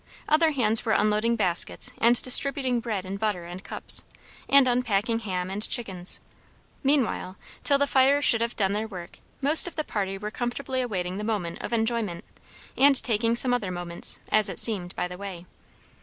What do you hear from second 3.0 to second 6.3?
and butter and cups, and unpacking ham and chickens.